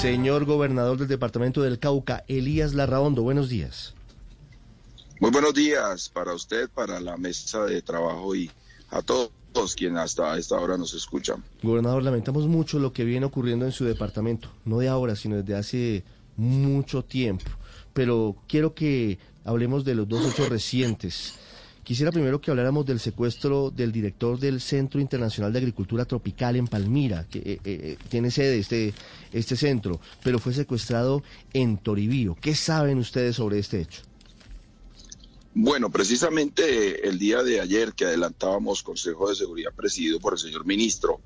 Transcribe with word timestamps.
Señor 0.00 0.46
gobernador 0.46 0.96
del 0.96 1.08
departamento 1.08 1.60
del 1.60 1.78
Cauca, 1.78 2.24
Elías 2.26 2.72
Larraondo, 2.72 3.20
buenos 3.20 3.50
días. 3.50 3.92
Muy 5.20 5.30
buenos 5.30 5.52
días 5.52 6.08
para 6.08 6.32
usted, 6.32 6.70
para 6.70 6.98
la 7.00 7.18
mesa 7.18 7.66
de 7.66 7.82
trabajo 7.82 8.34
y 8.34 8.50
a 8.88 9.02
todos 9.02 9.76
quienes 9.76 9.98
hasta 10.00 10.38
esta 10.38 10.56
hora 10.56 10.78
nos 10.78 10.94
escuchan. 10.94 11.44
Gobernador, 11.62 12.02
lamentamos 12.02 12.46
mucho 12.46 12.78
lo 12.78 12.94
que 12.94 13.04
viene 13.04 13.26
ocurriendo 13.26 13.66
en 13.66 13.72
su 13.72 13.84
departamento, 13.84 14.48
no 14.64 14.78
de 14.78 14.88
ahora, 14.88 15.16
sino 15.16 15.36
desde 15.36 15.54
hace 15.54 16.04
mucho 16.34 17.04
tiempo. 17.04 17.50
Pero 17.92 18.36
quiero 18.48 18.74
que 18.74 19.18
hablemos 19.44 19.84
de 19.84 19.96
los 19.96 20.08
dos 20.08 20.24
hechos 20.32 20.48
recientes. 20.48 21.34
Quisiera 21.82 22.12
primero 22.12 22.40
que 22.40 22.50
habláramos 22.50 22.86
del 22.86 23.00
secuestro 23.00 23.70
del 23.70 23.90
director 23.90 24.38
del 24.38 24.60
Centro 24.60 25.00
Internacional 25.00 25.52
de 25.52 25.58
Agricultura 25.58 26.04
Tropical 26.04 26.56
en 26.56 26.66
Palmira, 26.66 27.26
que 27.28 27.38
eh, 27.38 27.60
eh, 27.64 27.96
tiene 28.08 28.30
sede 28.30 28.58
este, 28.58 28.94
este 29.32 29.56
centro, 29.56 30.00
pero 30.22 30.38
fue 30.38 30.52
secuestrado 30.52 31.22
en 31.52 31.78
Toribío. 31.78 32.36
¿Qué 32.40 32.54
saben 32.54 32.98
ustedes 32.98 33.36
sobre 33.36 33.58
este 33.58 33.80
hecho? 33.80 34.02
Bueno, 35.54 35.90
precisamente 35.90 37.08
el 37.08 37.18
día 37.18 37.42
de 37.42 37.60
ayer 37.60 37.92
que 37.94 38.04
adelantábamos 38.04 38.84
Consejo 38.84 39.28
de 39.28 39.34
Seguridad 39.34 39.72
presidido 39.74 40.20
por 40.20 40.34
el 40.34 40.38
señor 40.38 40.64
ministro, 40.64 41.20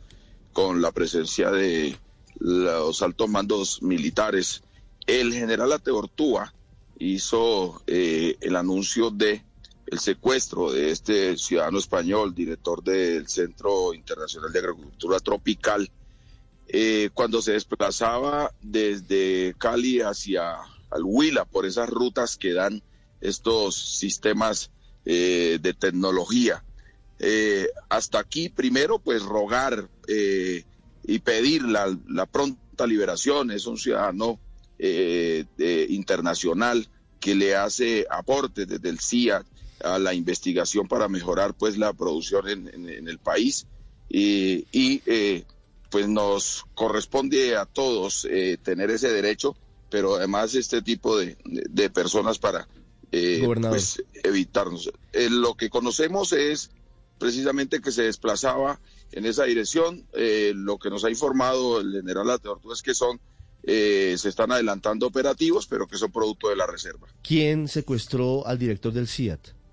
con 0.52 0.80
la 0.80 0.93
presencia 0.93 1.51
de 1.51 1.98
los 2.38 3.02
altos 3.02 3.29
mandos 3.29 3.82
militares, 3.82 4.62
el 5.07 5.32
general 5.32 5.73
Ateortúa 5.73 6.55
hizo 6.98 7.82
eh, 7.87 8.37
el 8.41 8.57
anuncio 8.57 9.10
de 9.10 9.45
el 9.87 9.98
secuestro 9.98 10.73
de 10.73 10.91
este 10.91 11.37
ciudadano 11.37 11.79
español, 11.79 12.34
director 12.34 12.83
del 12.83 13.29
Centro 13.29 13.93
Internacional 13.95 14.52
de 14.52 14.59
Agricultura 14.59 15.20
Tropical, 15.20 15.91
eh, 16.69 17.10
cuando 17.12 17.43
se 17.43 17.52
desplazaba 17.52 18.52
desde 18.62 19.55
Cali 19.59 20.01
hacia 20.01 20.57
Huila 21.02 21.45
por 21.45 21.66
esas 21.66 21.90
rutas 21.90 22.37
que 22.37 22.55
dan 22.55 22.82
estos 23.21 23.77
sistemas 23.77 24.71
eh, 25.05 25.59
de 25.60 25.74
tecnología. 25.74 26.65
Eh, 27.18 27.68
hasta 27.88 28.18
aquí, 28.18 28.49
primero, 28.49 28.99
pues 28.99 29.23
rogar 29.23 29.88
y 31.07 31.18
pedir 31.21 31.62
la, 31.65 32.27
pronta 32.30 32.87
liberación. 32.87 33.51
Es 33.51 33.66
un 33.66 33.79
ciudadano 33.79 34.40
internacional 35.88 36.88
que 37.21 37.35
le 37.35 37.55
hace 37.55 38.07
aportes 38.10 38.66
desde 38.66 38.88
el 38.88 39.01
CIA 39.01 39.45
a 39.83 39.99
la 39.99 40.15
investigación 40.15 40.89
para 40.89 41.09
mejorar 41.09 41.55
pues 41.55 41.79
la 41.79 41.93
producción 41.93 42.49
en, 42.49 43.09
el 43.09 43.19
país 43.19 43.67
y, 44.09 45.03
eh, 45.07 45.45
pues 45.91 46.09
nos 46.09 46.65
corresponde 46.75 47.57
a 47.57 47.67
todos 47.67 48.27
eh, 48.30 48.59
tener 48.63 48.91
ese 48.91 49.13
derecho, 49.13 49.57
pero 49.91 50.17
además 50.17 50.55
este 50.55 50.83
tipo 50.83 51.17
de, 51.17 51.37
personas 51.91 52.39
para 52.39 52.69
eh, 53.13 53.47
pues, 53.61 54.02
evitarnos. 54.25 54.91
lo 55.30 55.55
que 55.55 55.71
conocemos 55.71 56.33
es 56.33 56.71
precisamente 57.19 57.80
que 57.80 57.93
se 57.93 58.02
desplazaba 58.02 58.80
en 59.13 59.25
esa 59.25 59.45
dirección. 59.45 60.05
lo 60.15 60.79
que 60.79 60.91
nos 60.91 61.05
ha 61.05 61.11
informado 61.11 61.80
el 61.80 61.93
general 61.93 62.30
Ateortú 62.30 62.73
es 62.73 62.83
que 62.83 62.95
son 62.95 63.21
se 63.67 64.28
están 64.28 64.53
adelantando 64.53 65.06
operativos, 65.06 65.67
pero 65.67 65.87
que 65.87 65.97
son 65.97 66.12
producto 66.12 66.50
de 66.50 66.56
la 66.56 66.67
reserva. 66.67 67.09
¿Quién 67.22 67.69
secuestró 67.69 68.47
al 68.47 68.59
director 68.59 68.93
del 68.93 69.09
CIAT? 69.09 69.63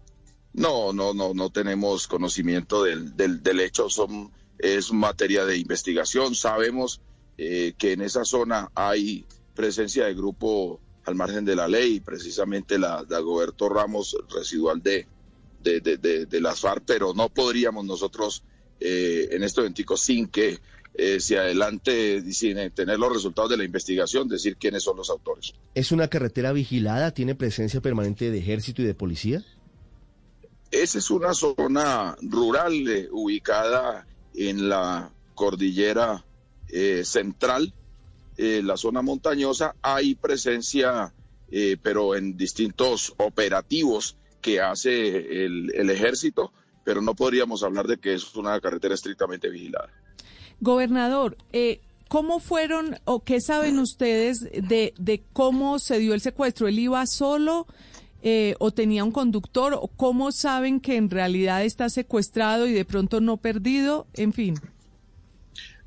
No, 0.54 0.92
no, 0.94 1.14
no, 1.14 1.34
no 1.34 1.50
tenemos 1.50 2.08
conocimiento 2.08 2.84
del, 2.84 3.16
del, 3.16 3.60
hecho. 3.60 3.90
Son, 3.90 4.32
es 4.60 4.92
materia 4.92 5.46
de 5.46 5.58
investigación. 5.58 6.36
Sabemos 6.36 7.02
eh, 7.38 7.74
que 7.78 7.94
en 7.94 8.02
esa 8.02 8.26
zona 8.26 8.70
hay 8.76 9.26
presencia 9.56 10.06
de 10.06 10.14
grupo 10.14 10.80
al 11.06 11.16
margen 11.16 11.46
de 11.46 11.56
la 11.56 11.68
ley, 11.68 12.00
precisamente 12.00 12.78
la 12.78 13.04
de 13.04 13.16
Alberto 13.16 13.70
Ramos 13.70 14.16
residual 14.30 14.82
de, 14.84 15.08
de, 15.64 15.80
de, 15.80 16.26
de, 16.26 16.42
las 16.42 16.60
FARC, 16.60 16.84
pero 16.86 17.14
no 17.14 17.30
podríamos 17.30 17.86
nosotros 17.86 18.44
eh, 18.80 19.30
en 19.32 19.44
este 19.44 19.62
momento 19.62 19.98
sin 19.98 20.28
que 20.28 20.60
eh, 20.94 21.20
se 21.20 21.38
adelante, 21.38 22.22
sin 22.34 22.58
tener 22.72 23.00
los 23.00 23.14
resultados 23.14 23.50
de 23.50 23.58
la 23.58 23.64
investigación, 23.64 24.28
decir 24.28 24.58
quiénes 24.58 24.84
son 24.84 24.98
los 24.98 25.10
autores. 25.10 25.54
¿Es 25.74 25.92
una 25.92 26.10
carretera 26.10 26.52
vigilada? 26.52 27.12
¿Tiene 27.12 27.34
presencia 27.34 27.82
permanente 27.82 28.30
de 28.30 28.38
ejército 28.40 28.82
y 28.82 28.86
de 28.86 28.94
policía? 28.94 29.44
Esa 30.72 31.00
es 31.00 31.12
una 31.12 31.34
zona 31.34 32.16
rural 32.22 32.88
eh, 32.88 33.10
ubicada 33.12 34.08
en 34.34 34.70
la 34.70 35.12
cordillera 35.36 36.24
eh, 36.70 37.04
central, 37.04 37.74
eh, 38.38 38.62
la 38.64 38.78
zona 38.78 39.02
montañosa. 39.02 39.76
Hay 39.82 40.16
presencia, 40.16 41.14
pero 41.84 42.16
en 42.16 42.38
distintos 42.38 43.14
operativos 43.18 44.16
que 44.42 44.62
hace 44.62 45.44
el, 45.44 45.90
ejército, 45.90 46.54
pero 46.86 47.02
no 47.02 47.14
podríamos 47.14 47.62
hablar 47.64 47.88
de 47.88 47.98
que 47.98 48.14
es 48.14 48.34
una 48.36 48.58
carretera 48.62 48.96
estrictamente 48.96 49.50
vigilada. 49.50 49.90
Gobernador, 50.62 51.36
¿cómo 52.08 52.40
fueron 52.40 52.98
o 53.04 53.22
qué 53.22 53.42
saben 53.42 53.80
ustedes 53.80 54.44
de, 54.44 54.94
de 54.98 55.24
cómo 55.34 55.78
se 55.78 56.00
dio 56.00 56.14
el 56.14 56.22
secuestro? 56.22 56.70
¿Él 56.70 56.80
iba 56.80 57.06
solo? 57.06 57.68
Eh, 58.24 58.56
o 58.60 58.72
tenía 58.72 59.04
un 59.04 59.12
conductor 59.12 59.74
o 59.74 59.88
cómo 59.88 60.32
saben 60.32 60.80
que 60.80 60.96
en 60.96 61.10
realidad 61.10 61.64
está 61.64 61.90
secuestrado 61.90 62.68
y 62.68 62.72
de 62.72 62.86
pronto 62.86 63.20
no 63.20 63.38
perdido, 63.38 64.06
en 64.14 64.32
fin. 64.32 64.56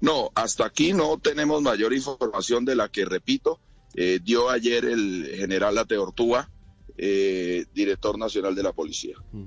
No, 0.01 0.31
hasta 0.35 0.67
aquí 0.67 0.93
no 0.93 1.17
tenemos 1.19 1.63
mayor 1.63 1.93
información 1.95 2.65
de 2.65 2.75
la 2.75 2.89
que, 2.89 3.05
repito, 3.05 3.61
eh, 3.95 4.19
dio 4.23 4.51
ayer 4.51 4.85
el 4.85 5.31
general 5.37 5.79
Ateortúa, 5.79 6.51
eh, 6.99 7.67
director 7.73 8.19
nacional 8.19 8.55
de 8.55 8.63
la 8.65 8.73
policía. 8.73 9.17
Mm. 9.31 9.45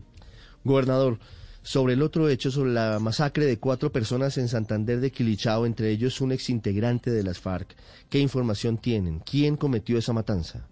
Gobernador, 0.63 1.19
sobre 1.61 1.93
el 1.93 2.01
otro 2.01 2.29
hecho, 2.29 2.51
sobre 2.51 2.71
la 2.71 2.99
masacre 2.99 3.45
de 3.45 3.59
cuatro 3.59 3.91
personas 3.91 4.37
en 4.37 4.47
Santander 4.47 5.01
de 5.01 5.11
Quilichao, 5.11 5.65
entre 5.65 5.91
ellos 5.91 6.21
un 6.21 6.31
exintegrante 6.31 7.11
de 7.11 7.23
las 7.23 7.39
FARC, 7.39 7.75
¿qué 8.09 8.19
información 8.19 8.77
tienen? 8.77 9.19
¿Quién 9.19 9.57
cometió 9.57 9.97
esa 9.97 10.13
matanza? 10.13 10.69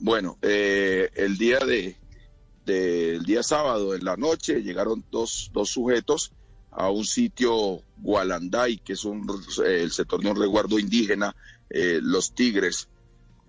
Bueno, 0.00 0.38
eh, 0.42 1.10
el 1.14 1.36
día 1.36 1.58
de, 1.58 1.96
el 2.66 3.24
día 3.24 3.42
sábado 3.42 3.94
en 3.94 4.04
la 4.04 4.16
noche 4.16 4.62
llegaron 4.62 5.04
dos, 5.10 5.50
dos 5.52 5.70
sujetos 5.70 6.32
a 6.70 6.90
un 6.90 7.04
sitio 7.04 7.82
Gualanday, 7.96 8.78
que 8.78 8.92
es 8.92 9.04
un, 9.04 9.26
el 9.66 9.90
sector 9.90 10.22
de 10.22 10.30
un 10.30 10.36
resguardo 10.36 10.78
indígena, 10.78 11.34
eh, 11.70 11.98
Los 12.02 12.34
Tigres, 12.34 12.88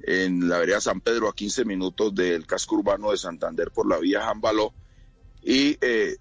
en 0.01 0.47
la 0.47 0.59
vereda 0.59 0.81
San 0.81 1.01
Pedro, 1.01 1.27
a 1.27 1.35
15 1.35 1.65
minutos 1.65 2.15
del 2.15 2.47
casco 2.47 2.77
urbano 2.77 3.11
de 3.11 3.17
Santander 3.17 3.71
por 3.71 3.87
la 3.87 3.99
vía 3.99 4.23
Jambaló, 4.23 4.73
y 5.43 5.77
eh, 5.81 6.17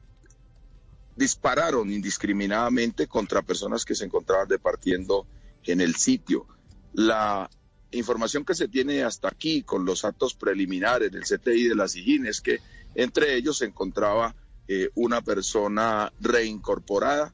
dispararon 1.16 1.90
indiscriminadamente 1.90 3.06
contra 3.06 3.42
personas 3.42 3.84
que 3.84 3.94
se 3.94 4.04
encontraban 4.04 4.48
departiendo 4.48 5.26
en 5.64 5.80
el 5.80 5.94
sitio. 5.96 6.46
La 6.92 7.48
información 7.93 8.44
que 8.44 8.54
se 8.54 8.69
tiene 8.69 9.03
hasta 9.03 9.28
aquí 9.28 9.62
con 9.62 9.84
los 9.84 10.04
actos 10.04 10.34
preliminares 10.34 11.10
del 11.10 11.22
CTI 11.22 11.69
de 11.69 11.75
las 11.75 11.97
Higines, 11.97 12.41
que 12.41 12.60
entre 12.94 13.37
ellos 13.37 13.59
se 13.59 13.66
encontraba 13.66 14.34
eh, 14.66 14.91
una 14.94 15.22
persona 15.22 16.12
reincorporada, 16.21 17.32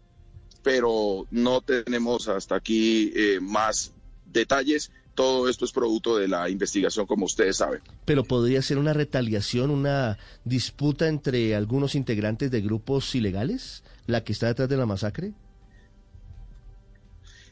pero 0.63 1.27
no 1.31 1.61
tenemos 1.61 2.29
hasta 2.29 2.57
aquí 2.57 3.13
eh, 3.15 3.41
más 3.41 3.93
detalles. 4.27 4.93
Todo 5.15 5.49
esto 5.49 5.65
es 5.65 5.73
producto 5.73 6.17
de 6.17 6.27
la 6.27 6.49
investigación, 6.49 7.07
como 7.07 7.27
ustedes 7.27 7.59
saben. 7.59 7.81
Pero 8.05 8.25
podría 8.25 8.63
ser 8.63 8.79
una 8.79 8.93
retaliación, 8.93 9.71
una 9.71 10.19
disputa 10.45 11.09
entre 11.09 11.55
algunos 11.55 11.95
integrantes 11.95 12.51
de 12.51 12.61
grupos 12.61 13.15
ilegales, 13.15 13.85
la 14.07 14.25
que 14.25 14.33
está 14.33 14.49
detrás 14.49 14.69
de 14.69 14.77
la 14.77 14.87
masacre. 14.87 15.33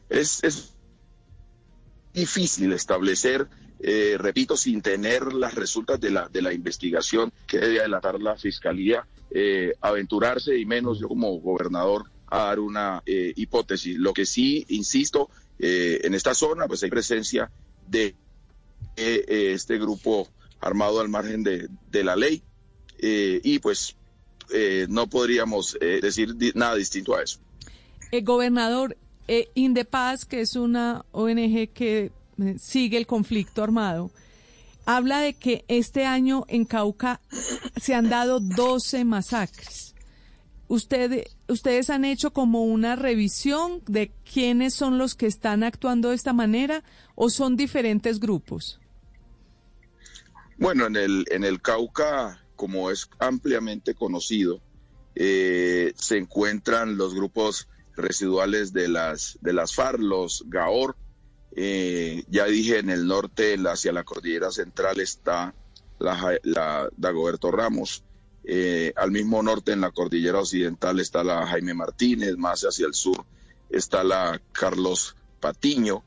Es, 0.09 0.43
es 0.43 0.73
difícil 2.13 2.71
establecer, 2.73 3.47
eh, 3.79 4.15
repito, 4.17 4.55
sin 4.55 4.81
tener 4.81 5.33
las 5.33 5.55
resultas 5.55 5.99
de 5.99 6.11
la, 6.11 6.29
de 6.29 6.41
la 6.41 6.53
investigación 6.53 7.33
que 7.47 7.57
debe 7.57 7.79
adelantar 7.79 8.21
la 8.21 8.37
Fiscalía, 8.37 9.05
eh, 9.31 9.73
aventurarse 9.81 10.57
y 10.57 10.65
menos 10.65 10.99
yo 10.99 11.07
como 11.07 11.39
gobernador 11.39 12.09
a 12.27 12.45
dar 12.45 12.59
una 12.59 13.03
eh, 13.05 13.33
hipótesis. 13.35 13.97
Lo 13.97 14.13
que 14.13 14.25
sí, 14.25 14.65
insisto, 14.69 15.29
en 15.59 16.13
esta 16.13 16.33
zona 16.33 16.67
pues 16.67 16.83
hay 16.83 16.89
presencia 16.89 17.49
de 17.87 18.15
este 18.97 19.77
grupo 19.77 20.27
armado 20.59 20.99
al 20.99 21.07
margen 21.07 21.41
de, 21.41 21.69
de 21.89 22.03
la 22.03 22.17
ley 22.17 22.43
y 22.99 23.59
pues 23.59 23.95
no 24.89 25.07
podríamos 25.07 25.77
decir 25.79 26.35
nada 26.55 26.75
distinto 26.75 27.15
a 27.15 27.23
eso. 27.23 27.39
El 28.11 28.25
gobernador, 28.25 28.97
eh, 29.27 29.49
Indepaz, 29.55 30.25
que 30.25 30.41
es 30.41 30.55
una 30.55 31.05
ONG 31.11 31.69
que 31.73 32.11
eh, 32.41 32.55
sigue 32.59 32.97
el 32.97 33.07
conflicto 33.07 33.63
armado, 33.63 34.11
habla 34.85 35.19
de 35.19 35.33
que 35.33 35.63
este 35.67 36.05
año 36.05 36.45
en 36.47 36.65
Cauca 36.65 37.21
se 37.77 37.95
han 37.95 38.09
dado 38.09 38.39
12 38.39 39.05
masacres. 39.05 39.95
usted, 40.67 41.25
ustedes 41.47 41.89
han 41.89 42.05
hecho 42.05 42.31
como 42.31 42.63
una 42.63 42.95
revisión 42.95 43.81
de 43.87 44.11
quiénes 44.31 44.73
son 44.73 44.97
los 44.97 45.15
que 45.15 45.27
están 45.27 45.63
actuando 45.63 46.09
de 46.09 46.15
esta 46.15 46.33
manera 46.33 46.83
o 47.15 47.29
son 47.29 47.55
diferentes 47.55 48.19
grupos. 48.19 48.79
Bueno, 50.57 50.85
en 50.85 50.95
el, 50.95 51.25
en 51.31 51.43
el 51.43 51.61
Cauca, 51.61 52.43
como 52.55 52.91
es 52.91 53.09
ampliamente 53.19 53.95
conocido, 53.95 54.61
eh, 55.15 55.93
se 55.95 56.17
encuentran 56.17 56.97
los 56.97 57.13
grupos 57.13 57.67
residuales 57.95 58.73
de 58.73 58.87
las, 58.87 59.37
de 59.41 59.53
las 59.53 59.73
FARC, 59.75 59.99
los 59.99 60.43
GAOR. 60.47 60.95
Eh, 61.55 62.23
ya 62.29 62.45
dije, 62.45 62.79
en 62.79 62.89
el 62.89 63.07
norte, 63.07 63.55
hacia 63.65 63.91
la 63.91 64.03
cordillera 64.03 64.51
central, 64.51 64.99
está 64.99 65.53
la, 65.99 66.89
Dagoberto 66.97 67.51
Ramos. 67.51 68.03
Eh, 68.45 68.91
al 68.95 69.11
mismo 69.11 69.41
norte, 69.41 69.71
en 69.71 69.81
la 69.81 69.91
cordillera 69.91 70.39
occidental, 70.39 70.99
está 70.99 71.23
la 71.23 71.45
Jaime 71.47 71.73
Martínez. 71.73 72.35
Más 72.37 72.61
hacia 72.63 72.87
el 72.87 72.93
sur 72.93 73.25
está 73.69 74.03
la 74.03 74.41
Carlos 74.51 75.15
Patiño 75.39 76.03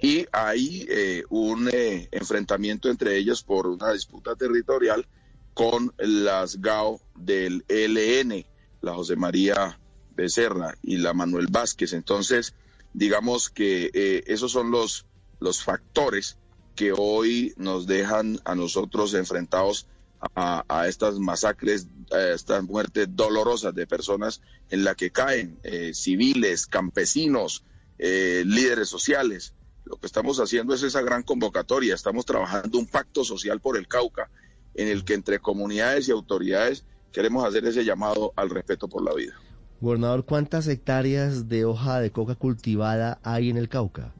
y 0.00 0.26
hay 0.32 0.86
eh, 0.88 1.24
un 1.28 1.68
enfrentamiento 1.72 2.88
entre 2.88 3.16
ellos 3.16 3.42
por 3.42 3.66
una 3.66 3.92
disputa 3.92 4.36
territorial 4.36 5.06
con 5.54 5.92
las 5.98 6.60
GAO 6.60 7.00
del 7.16 7.64
ELN, 7.68 8.46
la 8.80 8.94
José 8.94 9.16
María 9.16 9.78
Becerra 10.18 10.76
y 10.82 10.98
la 10.98 11.14
Manuel 11.14 11.46
Vázquez. 11.48 11.92
Entonces, 11.92 12.54
digamos 12.92 13.48
que 13.48 13.90
eh, 13.94 14.24
esos 14.26 14.52
son 14.52 14.70
los, 14.70 15.06
los 15.38 15.62
factores 15.62 16.36
que 16.74 16.92
hoy 16.92 17.54
nos 17.56 17.86
dejan 17.86 18.40
a 18.44 18.54
nosotros 18.54 19.14
enfrentados 19.14 19.86
a, 20.34 20.88
estas 20.88 21.18
masacres, 21.20 21.86
a 22.10 22.34
estas 22.34 22.64
muertes 22.64 23.06
dolorosas 23.10 23.72
de 23.72 23.86
personas 23.86 24.40
en 24.68 24.82
la 24.82 24.96
que 24.96 25.10
caen 25.10 25.60
civiles, 25.92 26.66
campesinos, 26.66 27.62
líderes 27.98 28.88
sociales. 28.88 29.54
Lo 29.84 29.96
que 29.96 30.06
estamos 30.06 30.38
haciendo 30.38 30.74
es 30.74 30.82
esa 30.82 31.02
gran 31.02 31.22
convocatoria. 31.22 31.94
Estamos 31.94 32.26
trabajando 32.26 32.78
un 32.78 32.86
pacto 32.86 33.24
social 33.24 33.60
por 33.60 33.76
el 33.76 33.88
Cauca, 33.88 34.28
en 34.74 34.88
el 34.88 35.04
que 35.04 35.14
entre 35.14 35.38
comunidades 35.38 36.08
y 36.08 36.12
autoridades 36.12 36.84
queremos 37.10 37.44
hacer 37.44 37.64
ese 37.64 37.84
llamado 37.84 38.32
al 38.36 38.50
respeto 38.50 38.88
por 38.88 39.02
la 39.02 39.14
vida. 39.14 39.34
Gobernador, 39.80 40.24
¿cuántas 40.24 40.66
hectáreas 40.66 41.48
de 41.48 41.64
hoja 41.64 42.00
de 42.00 42.10
coca 42.10 42.34
cultivada 42.34 43.20
hay 43.22 43.50
en 43.50 43.56
el 43.56 43.68
Cauca? 43.68 44.12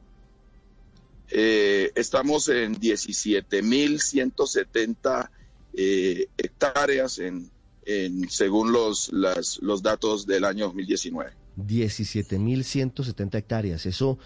Eh, 1.29 1.91
estamos 1.95 2.47
en 2.47 2.75
17.170 2.75 5.29
eh, 5.73 6.27
hectáreas 6.37 7.19
en, 7.19 7.51
en, 7.85 8.29
según 8.29 8.71
los, 8.71 9.11
las, 9.11 9.59
los 9.61 9.83
datos 9.83 10.25
del 10.25 10.45
año 10.45 10.67
2019. 10.67 11.31
17.170 11.57 13.35
hectáreas. 13.35 13.85
Eso 13.85 14.17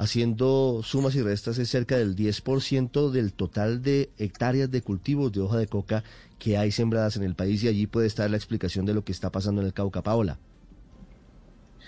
haciendo 0.00 0.80
sumas 0.82 1.14
y 1.14 1.20
restas, 1.20 1.58
es 1.58 1.68
cerca 1.68 1.98
del 1.98 2.16
10% 2.16 3.10
del 3.10 3.34
total 3.34 3.82
de 3.82 4.08
hectáreas 4.16 4.70
de 4.70 4.80
cultivos 4.80 5.30
de 5.30 5.40
hoja 5.40 5.58
de 5.58 5.66
coca 5.66 6.04
que 6.38 6.56
hay 6.56 6.72
sembradas 6.72 7.16
en 7.16 7.22
el 7.22 7.34
país 7.34 7.62
y 7.62 7.68
allí 7.68 7.86
puede 7.86 8.06
estar 8.06 8.30
la 8.30 8.38
explicación 8.38 8.86
de 8.86 8.94
lo 8.94 9.04
que 9.04 9.12
está 9.12 9.30
pasando 9.30 9.60
en 9.60 9.66
el 9.66 9.74
Cauca, 9.74 10.02
Paola. 10.02 10.38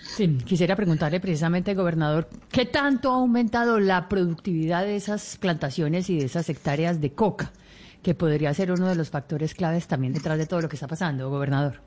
Sí, 0.05 0.37
quisiera 0.45 0.75
preguntarle 0.75 1.19
precisamente, 1.19 1.73
gobernador, 1.73 2.29
¿qué 2.51 2.65
tanto 2.65 3.11
ha 3.11 3.15
aumentado 3.15 3.79
la 3.79 4.09
productividad 4.09 4.83
de 4.83 4.95
esas 4.95 5.37
plantaciones 5.37 6.09
y 6.09 6.17
de 6.17 6.25
esas 6.25 6.49
hectáreas 6.49 6.99
de 6.99 7.13
coca, 7.13 7.53
que 8.01 8.13
podría 8.13 8.53
ser 8.53 8.71
uno 8.71 8.89
de 8.89 8.95
los 8.95 9.09
factores 9.09 9.53
claves 9.53 9.87
también 9.87 10.13
detrás 10.13 10.37
de 10.37 10.45
todo 10.45 10.61
lo 10.61 10.69
que 10.69 10.75
está 10.75 10.87
pasando, 10.87 11.29
gobernador? 11.29 11.81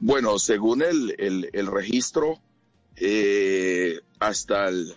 Bueno, 0.00 0.38
según 0.38 0.82
el, 0.82 1.14
el, 1.18 1.50
el 1.52 1.66
registro 1.66 2.40
eh, 2.96 4.00
hasta 4.18 4.68
el 4.68 4.94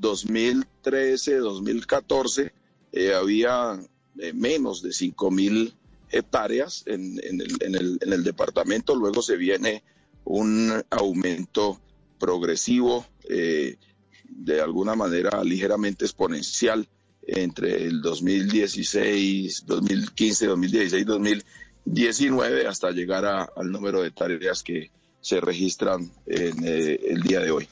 2013, 0.00 1.36
2014, 1.36 2.52
eh, 2.92 3.14
había 3.14 3.80
eh, 4.18 4.32
menos 4.34 4.82
de 4.82 4.92
5 4.92 5.30
mil 5.30 5.74
hectáreas 6.10 6.84
en, 6.86 7.18
en, 7.24 7.40
el, 7.40 7.56
en, 7.60 7.74
en, 7.74 8.12
el, 8.12 8.22
departamento. 8.22 8.94
Luego 8.94 9.22
se 9.22 9.36
viene 9.36 9.82
un 10.24 10.82
aumento 10.90 11.80
progresivo, 12.18 13.06
eh, 13.28 13.76
de 14.24 14.60
alguna 14.60 14.94
manera 14.94 15.42
ligeramente 15.44 16.04
exponencial 16.04 16.88
entre 17.26 17.84
el 17.84 18.00
2016, 18.00 19.64
2015, 19.66 20.46
2016, 20.46 21.06
2019, 21.06 22.66
hasta 22.66 22.90
llegar 22.90 23.24
a, 23.24 23.42
al 23.44 23.70
número 23.70 24.02
de 24.02 24.10
tareas 24.10 24.62
que, 24.62 24.90
se 25.22 25.40
registran 25.40 26.10
en 26.26 26.66
eh, 26.66 26.98
el 27.08 27.22
día 27.22 27.40
de 27.40 27.50
hoy. 27.50 27.68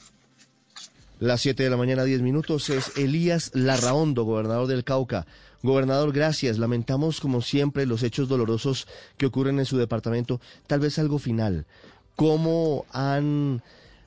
Las 1.19 1.41
7 1.41 1.61
de 1.61 1.69
la 1.69 1.77
mañana, 1.77 2.03
10 2.03 2.21
minutos, 2.21 2.71
es 2.71 2.97
Elías 2.97 3.51
Larraondo, 3.53 4.23
gobernador 4.23 4.65
del 4.65 4.83
Cauca. 4.83 5.27
Gobernador, 5.61 6.11
gracias. 6.13 6.57
Lamentamos, 6.57 7.19
como 7.19 7.41
siempre, 7.43 7.85
los 7.85 8.01
hechos 8.01 8.27
dolorosos 8.27 8.87
que 9.17 9.27
ocurren 9.27 9.59
en 9.59 9.65
su 9.65 9.77
departamento. 9.77 10.41
Tal 10.65 10.79
vez 10.79 10.97
algo 10.97 11.19
final. 11.19 11.67
¿Cómo 12.15 12.85
han 12.91 13.61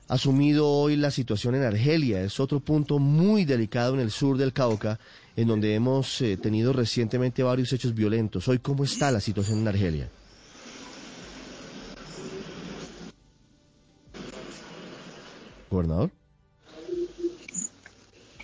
asumido 0.07 0.67
hoy 0.67 0.95
la 0.95 1.11
situación 1.11 1.55
en 1.55 1.63
Argelia? 1.63 2.21
Es 2.21 2.39
otro 2.39 2.59
punto 2.59 2.99
muy 2.99 3.45
delicado 3.45 3.93
en 3.93 3.99
el 3.99 4.11
sur 4.11 4.37
del 4.37 4.53
Cauca, 4.53 4.99
en 5.35 5.47
donde 5.47 5.75
hemos 5.75 6.21
eh, 6.21 6.37
tenido 6.37 6.73
recientemente 6.73 7.43
varios 7.43 7.73
hechos 7.73 7.93
violentos. 7.93 8.47
Hoy, 8.47 8.59
¿cómo 8.59 8.83
está 8.83 9.11
la 9.11 9.19
situación 9.19 9.59
en 9.59 9.67
Argelia? 9.67 10.09
gobernador? 15.75 16.11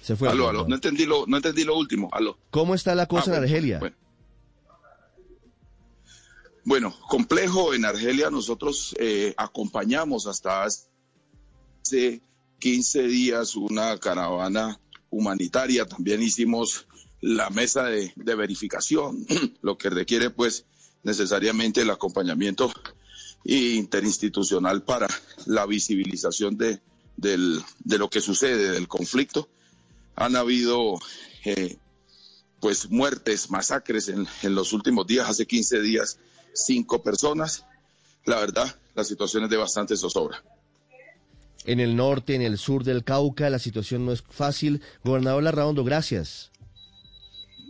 Se 0.01 0.15
fue. 0.15 0.29
Aló, 0.29 0.49
aló. 0.49 0.67
No 0.67 0.75
entendí 0.75 1.05
lo, 1.05 1.25
no 1.27 1.37
entendí 1.37 1.63
lo 1.63 1.77
último. 1.77 2.09
Aló. 2.11 2.37
¿Cómo 2.49 2.75
está 2.75 2.95
la 2.95 3.05
cosa 3.07 3.31
ah, 3.31 3.37
en 3.37 3.43
Argelia? 3.43 3.79
Bueno. 3.79 3.95
Bueno. 6.65 6.95
complejo 7.07 7.73
en 7.73 7.85
Argelia. 7.85 8.29
Nosotros 8.29 8.95
eh, 8.99 9.33
acompañamos 9.37 10.27
hasta 10.27 10.63
hace 10.63 12.21
15 12.59 13.03
días 13.07 13.55
una 13.55 13.97
caravana 13.97 14.79
humanitaria. 15.09 15.85
También 15.85 16.21
hicimos 16.21 16.87
la 17.21 17.49
mesa 17.49 17.85
de, 17.85 18.13
verificación, 18.15 19.25
lo 19.61 19.77
que 19.77 19.89
requiere 19.89 20.29
pues 20.29 20.65
necesariamente 21.03 21.81
el 21.81 21.89
acompañamiento 21.89 22.71
interinstitucional 23.43 24.83
para 24.83 25.07
la 25.45 25.65
visibilización 25.65 26.57
de, 26.57 26.81
lo 27.85 28.09
que 28.09 28.21
sucede, 28.21 28.71
del 28.71 28.87
conflicto. 28.87 29.49
Han 30.15 30.35
habido 30.35 30.99
eh, 31.45 31.77
pues 32.59 32.89
muertes, 32.89 33.49
masacres 33.49 34.09
en, 34.09 34.27
en, 34.43 34.55
los 34.55 34.73
últimos 34.73 35.07
días, 35.07 35.27
hace 35.27 35.47
15 35.47 35.81
días, 35.81 36.19
cinco 36.53 37.01
personas. 37.01 37.65
La 38.25 38.39
verdad, 38.39 38.75
la 38.95 39.03
situación 39.03 39.43
es 39.43 39.49
de 39.49 39.57
bastante 39.57 39.97
zozobra. 39.97 40.43
En 41.65 41.79
el 41.79 41.95
norte, 41.95 42.35
en 42.35 42.41
el 42.41 42.57
sur 42.57 42.83
del 42.83 43.03
Cauca, 43.03 43.49
la 43.49 43.59
situación 43.59 44.05
no 44.05 44.11
es 44.11 44.23
fácil. 44.23 44.81
Gobernador 45.03 45.43
Larraondo, 45.43 45.83
gracias. 45.83 46.51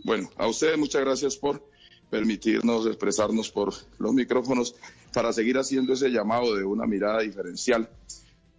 Bueno, 0.04 0.30
a 0.36 0.46
ustedes 0.46 0.78
muchas 0.78 1.02
gracias 1.02 1.36
por 1.36 1.68
permitirnos 2.10 2.86
expresarnos 2.86 3.50
por 3.50 3.72
los 3.98 4.12
micrófonos 4.12 4.74
para 5.12 5.32
seguir 5.32 5.56
haciendo 5.58 5.92
ese 5.92 6.10
llamado 6.10 6.54
de 6.56 6.64
una 6.64 6.86
mirada 6.86 7.20
diferencial 7.20 7.88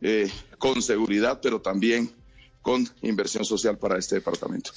eh, 0.01 0.31
con 0.57 0.81
seguridad, 0.81 1.39
pero 1.41 1.61
también 1.61 2.11
con 2.61 2.87
inversión 3.01 3.45
social 3.45 3.77
para 3.77 3.97
este 3.99 4.15
departamento. 4.15 4.71